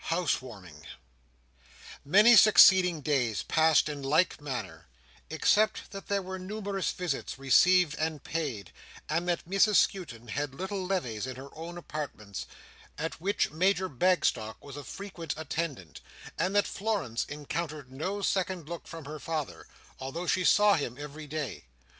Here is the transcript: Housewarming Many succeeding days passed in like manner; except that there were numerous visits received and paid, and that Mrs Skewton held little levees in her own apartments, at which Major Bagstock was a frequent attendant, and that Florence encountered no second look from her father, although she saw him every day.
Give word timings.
Housewarming 0.05 0.87
Many 2.03 2.35
succeeding 2.35 3.01
days 3.01 3.43
passed 3.43 3.87
in 3.87 4.01
like 4.01 4.41
manner; 4.41 4.87
except 5.29 5.91
that 5.91 6.07
there 6.07 6.23
were 6.23 6.39
numerous 6.39 6.89
visits 6.89 7.37
received 7.37 7.93
and 7.99 8.23
paid, 8.23 8.71
and 9.07 9.29
that 9.29 9.47
Mrs 9.47 9.75
Skewton 9.75 10.29
held 10.29 10.55
little 10.55 10.83
levees 10.83 11.27
in 11.27 11.35
her 11.35 11.53
own 11.53 11.77
apartments, 11.77 12.47
at 12.97 13.21
which 13.21 13.51
Major 13.51 13.87
Bagstock 13.89 14.57
was 14.59 14.75
a 14.75 14.83
frequent 14.83 15.35
attendant, 15.37 16.01
and 16.35 16.55
that 16.55 16.65
Florence 16.65 17.23
encountered 17.25 17.91
no 17.91 18.23
second 18.23 18.67
look 18.67 18.87
from 18.87 19.05
her 19.05 19.19
father, 19.19 19.67
although 19.99 20.25
she 20.25 20.43
saw 20.43 20.73
him 20.77 20.97
every 20.99 21.27
day. 21.27 21.65